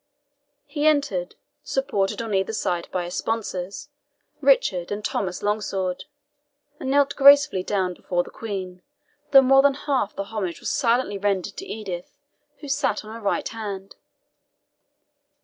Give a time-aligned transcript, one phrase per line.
[0.65, 3.89] He entered, supported on either side by his sponsors,
[4.41, 6.05] Richard and Thomas Longsword,
[6.79, 8.81] and knelt gracefully down before the Queen,
[9.29, 12.17] though more than half the homage was silently rendered to Edith,
[12.61, 13.95] who sat on her right hand.